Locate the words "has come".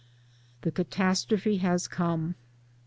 1.57-2.33